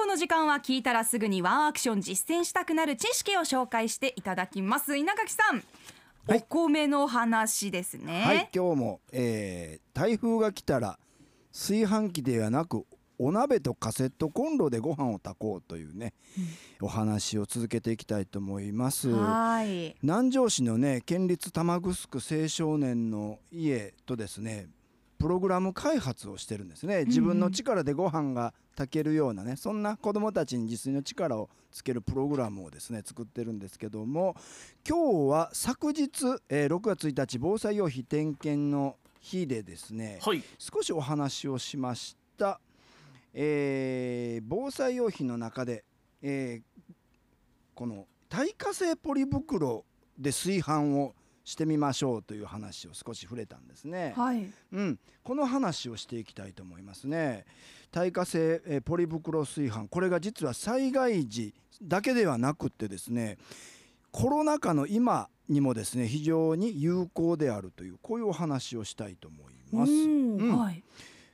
[0.00, 4.96] この時間は聞いたらすぐにワンアクション実践したくなる知識を紹介していただきます。
[4.96, 5.62] 稲垣さん、
[6.26, 6.38] はい。
[6.38, 8.22] お米の話ですね。
[8.22, 10.98] はい今日も、えー台風が来たら
[11.52, 12.86] 炊飯器ではなく
[13.18, 16.14] お鍋とカセットコンロでご飯を炊こうというね、
[16.80, 19.10] お話を続けていきたいと思います。
[19.10, 19.94] はい。
[20.02, 21.92] 南城市のね県立玉城
[22.42, 24.68] 青少年の家とですね
[25.18, 27.04] プログラム開発をしてるんですね。
[27.04, 34.34] 自分の力でご飯が炊けるようなねそんな子どもたちに自炊の力をつけるプログラムをですね作ってるんですけども
[34.88, 36.08] 今日は昨日、
[36.48, 40.42] えー6月1日防災用品点検の日でですね、はい。
[40.58, 42.58] 少しお話をしました、
[43.34, 45.84] えー防災用品の中で、
[46.22, 46.94] えー
[47.74, 49.84] この耐火性ポリ袋
[50.18, 54.14] で炊飯をしてみましょうという話を少し触れたんですね。
[54.16, 57.44] はいうん、この話をしていきたいと思いますね。
[57.90, 63.38] 耐火性、えーポリ袋炊飯これが実は災害時だけではなくってですね
[64.12, 69.92] コロナ禍の今にもですね非常に有効であるというこういうお話をしたいと思います。
[69.92, 69.96] う
[70.46, 70.82] んはい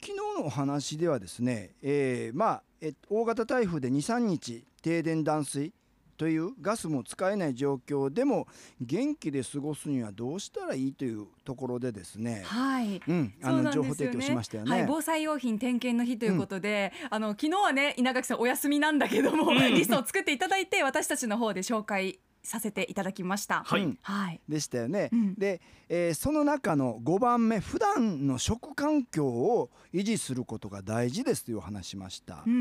[0.00, 5.72] 昨日のお話ではですね、えーまあえ大型台風で23日停電断水
[6.18, 8.48] というガスも使えない状況でも
[8.80, 13.00] 元気で過ごすにはどうしたらいいというところでですね、はい。
[13.06, 14.70] うん、あの情報提供しましたよね。
[14.70, 23.62] はい、防災用品点検の日ということで、あの昨日はね稲垣さんお休みなんだけども、 リストを作っていただいて私たちの方で紹介させていただきました。
[23.64, 24.40] はいうんはい。
[24.48, 25.10] でしたよね。
[25.12, 32.42] うんで、えーその中の5番目普段の食環境を維持することが大事ですというお話しました。
[32.46, 32.56] ううん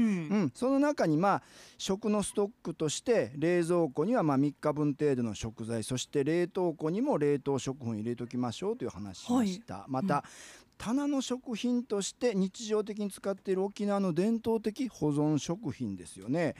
[0.45, 0.51] ん。
[0.53, 1.43] その中にまあ
[1.77, 10.23] 食のストックとして冷蔵庫にはまあ3日分程度の食材そして冷凍庫にも冷凍食品入れときましょうという話しました、また、
[10.77, 16.55] 棚の食品として日常的に使っている沖縄の伝統的保存食品ですよね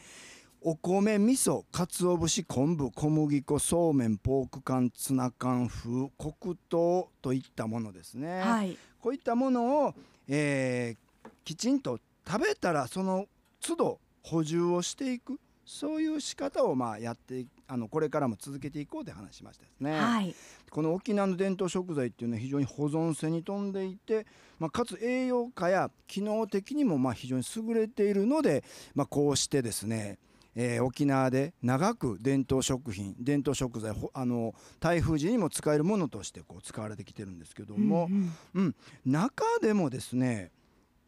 [0.62, 8.78] お米味噌鰹節昆布小麦粉そうめんポーク缶ツナ缶風黒糖といったものですね、はい。
[9.00, 9.96] こういったものを、
[10.28, 11.08] えー
[11.48, 11.98] きちんと
[12.28, 13.26] 食べたらその
[13.62, 19.98] 都度補充をしていくそういう仕方をまあやっていあのこれからも続けていこうと話しましたですね。
[19.98, 20.36] はい。
[20.70, 24.26] この沖縄の伝統食材っていうのは非常に保存性に富んでいて、
[24.60, 30.18] まあ、かつ栄養価や機能的にもまあ非常に優れているので、まあ、こうしてですね
[30.60, 38.66] えー沖縄で長く伝統食品伝統食材ほあの台風時にも使えるものとしてこう使われてきてるんですけども、うんうん。
[38.66, 38.76] うん、
[39.06, 40.52] 中でもですね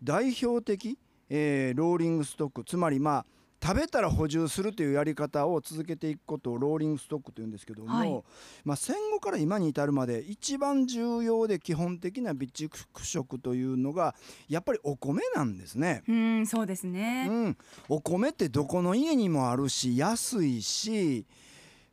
[0.03, 0.99] 代表的、
[1.29, 3.25] えーローリングストックつまりまあ
[3.61, 8.23] 食べたら補充するというやり方を続けていくことをローリングストックというんですけども、はい
[8.63, 12.69] まあ、戦後から今に至るまで一番重要で基本的な備蓄
[13.03, 14.15] 食というのが
[14.47, 16.03] やっぱりお米なんですね。
[16.07, 17.27] うん、そうですうね。
[17.27, 17.57] ん、
[17.89, 21.25] お米ってどこの家にもあるし安いし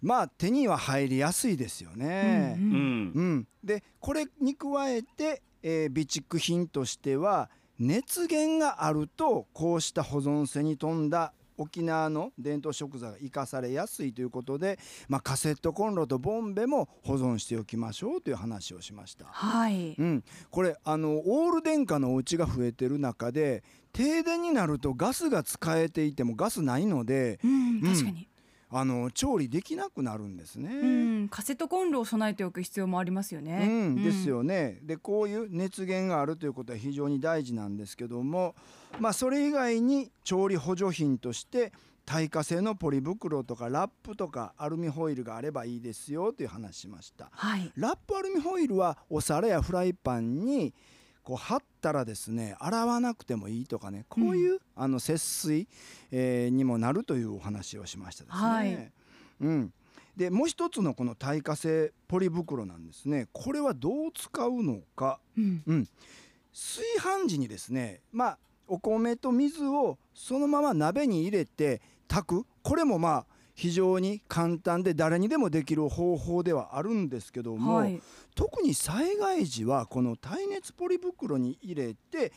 [0.00, 2.56] まあ手には入りやすいですよね。
[2.58, 14.78] うんうんうんうん、でこれに加えて、えー備蓄品としては熱源があるとこうした保存性に富んだ沖縄の伝統食材が生かされやすいということで、
[15.08, 19.26] まあ、カセットコンロとボンベも保存しておきましょうという話をしました。
[19.26, 19.94] はい。
[19.98, 23.62] うん、これあのオール電化のお家が増えてる中で
[23.92, 28.28] 停電になるとガスが使えていてもガスないのでうん、確かに。
[28.68, 30.70] あの調理できなくなるんですね。
[30.74, 30.86] う
[31.24, 33.66] ん、カセットコンロを備えておく必要もありますよね。
[33.68, 34.28] うん、です。
[34.28, 34.80] よね。
[34.82, 38.54] でこういう熱源があるということは非常に大事なんですけども、
[38.98, 41.72] まあ、それ以外に調理補助品として
[42.04, 47.28] 耐火性のポリ袋とかラップとかアルミホイルがあればいいですよという話しました。
[47.32, 47.72] はい。
[47.76, 50.74] ラップアルミホイルはお皿やフライパンに
[51.26, 55.68] こう貼ったらですね洗わなくてもいいとかねこういう、あの節水、
[56.12, 58.42] えーにもなるというお話をしましたですね。
[58.42, 58.92] はい。
[59.40, 59.72] うん、
[60.16, 63.26] でもう一つのこの耐火性ポリ袋なんですね。
[63.32, 65.62] これはどう使うのか、うん。
[65.66, 65.88] うん、
[66.52, 68.38] 炊飯時にですねまあ
[68.68, 72.46] お米と水をそのまま鍋に入れて炊く。
[72.62, 78.00] これもまあ非常に簡単で誰にでもできる方法ではあるんですけども、はい。
[78.34, 82.32] 特に災害時はこの耐熱ポリ袋に入れて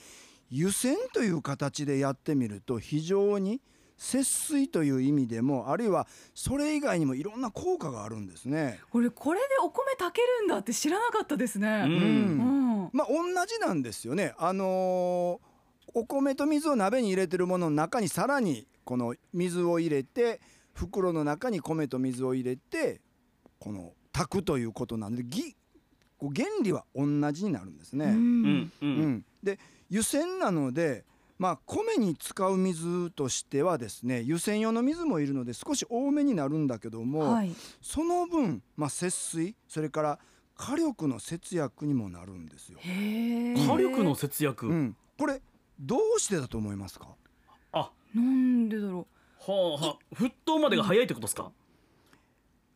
[0.50, 3.62] 湯煎という形でやってみると非常に
[3.98, 8.80] 節水という意味でもあるいはそれ以外にもいろんな効果があるんですね。
[8.90, 11.84] これこれでお米炊けるんだって知らなかったですね。
[11.86, 12.90] うんうん。
[12.94, 14.34] まあ同じなんですよね。
[14.38, 15.50] あのー
[15.96, 20.40] お米と水を鍋に入れてるものの中にさらにこの水を入れて
[20.74, 23.02] 袋の中に米と水を入れて
[23.60, 25.56] この炊くということなんでぎ
[26.18, 28.06] こう原理は同じになるんですね。
[28.06, 28.72] うん。
[28.82, 31.06] うんで湯煎なので
[31.38, 37.52] まあ米に使う水としてはですね湯煎用の水もいるので少し多めになるんだけども、はい。
[37.82, 40.20] その分、まあ、節水それから
[40.56, 42.80] 火力の節約にもなるんですよ。
[42.82, 45.42] へえ火力の節約、うん、これ
[45.80, 47.08] どうしてだと思いますか？
[47.72, 49.08] あなんでだろ
[49.52, 50.16] はあはあ。
[50.16, 51.52] 沸騰までが早いってことですか、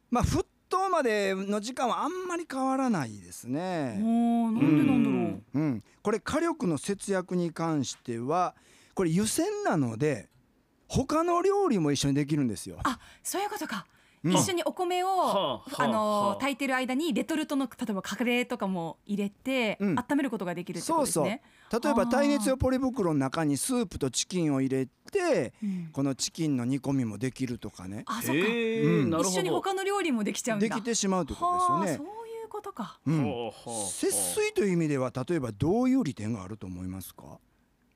[0.09, 3.95] まあ沸騰までの時間はあんまり変わらないですうね。
[3.95, 5.15] なんでなんだろ
[5.53, 5.59] う。
[5.59, 8.55] うん、これ火力の節約に関しては
[8.95, 10.29] これ湯煎なので
[10.87, 12.77] 他の料理も一緒にできるんですよ。
[12.83, 13.85] あそういうことか。
[13.87, 13.93] うん
[14.23, 15.87] 一緒にお米を、はあ。
[15.87, 16.35] のはあ。
[16.35, 19.99] 炊いてる間にレトルトの例えばカレーとかも入れて、うん。
[19.99, 21.41] 温めることができるってことですね。
[21.71, 25.89] 例えば耐熱用ポリ袋の中にスープとチキンを入れてうん。
[25.91, 28.03] このチキンの煮込みもできるとかね。
[28.05, 30.67] あそっか、一緒に他の料理もできちゃうんだ。
[30.67, 32.09] できてしまうということはあですよね。
[32.09, 32.99] そういうことか。
[33.05, 37.39] 節水という意味では例えばどういう利点があると思いますか？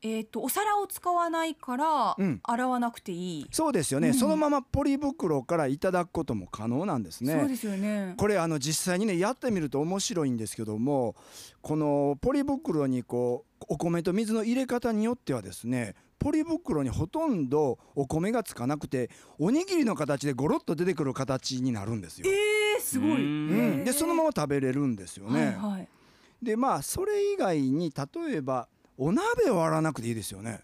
[0.02, 3.48] えっ、とお皿を使わないから、うん洗わなくていい。
[3.52, 7.34] そうですよね、うんそのままポリ袋からいただくことも可能なんですね。
[7.34, 8.14] そうですよね。
[8.18, 11.16] これあの実際にねやってみると面白いんですけども
[11.62, 19.10] このポリ袋にこうお米と水の入れ方によってはですねポリ袋にほとんどお米がつかなくて
[19.40, 22.28] おにぎりの形でゴロッと出てくる形になるんですよ。
[22.30, 23.10] えー、すごい。
[23.10, 23.18] うう
[23.78, 25.46] んん、でそのまま食べれるんですよね。
[25.46, 25.88] はいはい。
[26.42, 28.68] でまあそれ以外に例えば
[28.98, 30.62] お鍋を洗わなくていいですよね。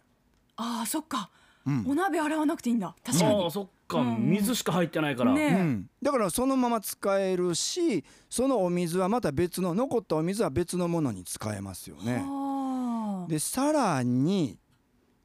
[0.55, 1.29] ああそっか。
[1.65, 2.95] うんお鍋洗わなくていいんだ。
[3.03, 3.51] 確かにああ。
[3.51, 12.23] そっか、うん水しか入ってないから、ねうん、だからそのまま使えるしそのお水はまた別の残ったお水は別のものに使えますよね。
[12.25, 14.57] はあでさらに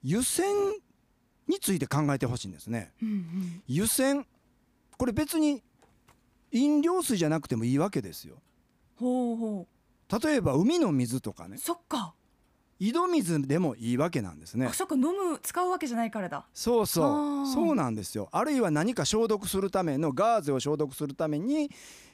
[0.02, 0.46] 湯煎
[1.48, 2.92] について考えてほしいんですね。
[3.02, 3.62] うんうん。
[3.66, 4.26] 湯煎
[4.96, 5.62] これ別に
[6.52, 8.36] 飲料水じゃなくてもいいわけですよ。
[8.96, 9.66] ほうほ
[10.22, 11.58] 例えば海の水とかねう。
[11.58, 12.14] そっか。
[12.80, 14.72] 井戸水でもいいわけなんですねあ。
[14.72, 16.46] そっか飲む使うわけじゃないからだ。
[16.54, 18.28] そうそうそうなんですよ。
[18.32, 21.70] あるいは何か消毒するためのガーゼを消毒するために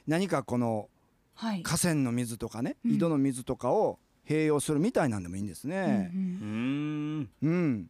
[0.07, 0.89] 何かこの
[1.35, 1.63] はい。
[1.63, 6.11] 河川の水とかねうん井戸の水とかを併用するみたいなんでもいいんですね。
[6.13, 7.89] うんうんうーんうん、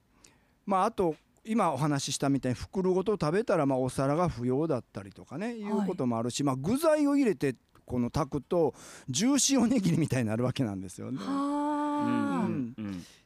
[0.65, 7.55] まああと今お話ししたみたいに袋ごと食べたらまあお皿が不要だったりとかねいうこともあるし、まあ具材を入れて
[7.85, 8.73] この炊くと
[9.07, 11.19] ジューシーおにぎりみたいになるわけなんですよね。
[11.21, 11.64] うは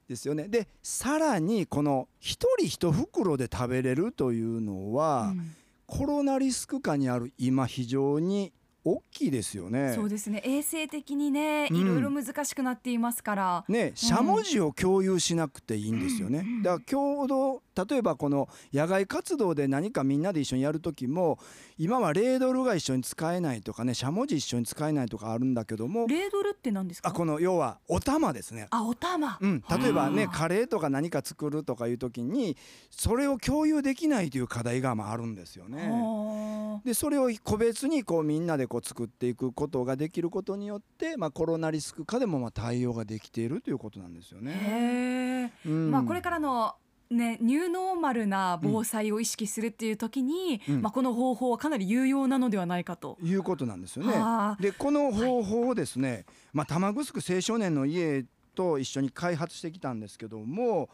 [0.07, 0.47] ですよね。
[0.47, 5.55] でさらにこの一人一袋で食べれるというのは、うん
[5.89, 8.53] コロナリスク下にある今非常に
[8.85, 9.93] 大きいですよね。
[9.93, 10.41] そうですね。
[10.45, 11.77] 衛生的にねうん。
[11.77, 16.39] いろいろ難しくなっていますから、ね、しゃもじを共有しなくていいんですよね。
[16.39, 21.39] うんだから共同例えばこの野外活動で何かみんなで一緒にやる時も
[21.77, 27.07] 今はレードルが一緒に使えないとかねしゃもじ一緒に使えないとかあるんだけどもレードルって何ですか？
[27.07, 28.67] あこの要はお玉ですね。
[28.71, 30.37] あお玉、うん、例えばねはあ。
[30.37, 32.57] カレーとか何か作るとかいう時に
[32.89, 35.87] それを共有できないという課題がまああるんですよね。
[35.89, 45.53] はでそれを個別にこうみんなでこう作っていくことができることによって、まあ、コロナリスク下でもまあ対応ができているということなんですよあね。
[45.65, 46.75] うんまあこれからの
[47.09, 53.17] ね、ニューノーマルな防災を意識するっていう時に、うんまあ、この方法はかなり有用なのではないかと。
[53.23, 54.13] いうことなんですよね。
[54.13, 60.89] はあでこの方法をですね、まあ、玉城青少年の家と一緒に開発してきたんですけども、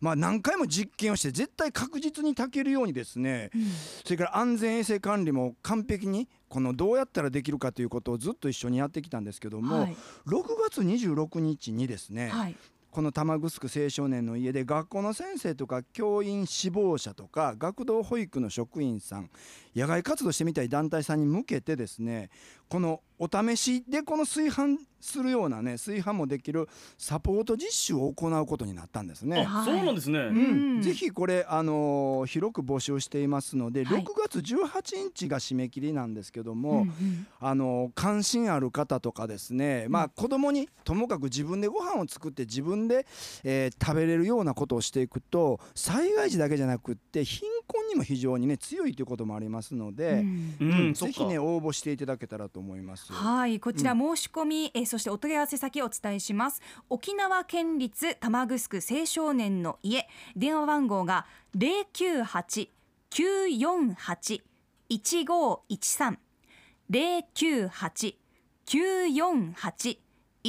[0.00, 3.62] まあ、何回も実験をして絶対確実に炊けるようにですねうん。
[4.04, 9.96] それから安全衛生管理も完璧にこのどうやったらできるかということをずっと一緒にやってきたんですけども、はい。
[10.26, 12.56] 6月26日にですね、はい。
[12.90, 19.30] この玉城青少年の家で学校の先生とか教員志望者とか学童保育の職員さん
[19.76, 22.30] 野外活動してみたい団体さんに向けてですね
[22.68, 29.46] このお試しでこの炊飯するようなね炊飯もできるサポート実習を行うことになったんですね。
[29.48, 30.78] あそうなんですね、うん。
[30.78, 30.82] ん。
[30.82, 34.02] ぜひこれ、あのー広く募集していますので、はい。
[34.02, 37.26] 6月18日が締め切りなんですけども、うんうん。
[37.40, 43.06] あの関心ある方とかですね、まあ子供にともかく自分でご飯を作って自分で、
[43.44, 50.24] えー食べれるようなことをしていくと災害時だけじゃなくって貧困にも非常にね強いということもありますので、
[50.60, 50.94] うん。
[50.94, 53.12] ぜひね応募していただけたらと思います。
[53.12, 56.60] はい、こちら申し込み、えーそしてお問い合わせ先をお伝えします。
[56.88, 62.72] 沖縄県立玉城青少年の家、電話番号が零九八
[63.10, 63.94] 九四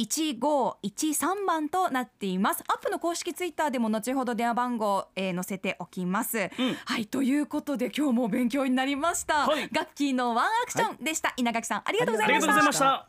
[0.00, 2.64] 八一五一三番となっています。
[2.68, 6.38] アップの公式ツイッターでも後ほど電話番号、えー載せておきます。
[6.38, 6.74] うん。
[6.84, 9.46] はい、ということで今日も勉強になりました。
[9.46, 9.68] はい。
[9.72, 11.32] ガッキーのワンアクションでした。
[11.36, 12.52] 稲垣さんありがとうございました。
[12.52, 13.06] ありがとうございました。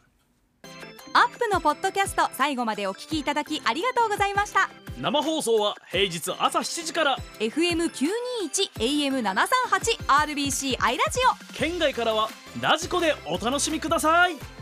[1.13, 4.69] アップのポッドキャスト最後までお聞きいただきありがとうございました。
[4.99, 7.17] 生放送は平日朝7時から。
[7.39, 7.91] FM921
[8.79, 11.19] AM738 RBC アイラジ
[11.51, 11.53] オ。
[11.55, 12.29] 県外からは
[12.61, 14.60] ラジコでお楽しみください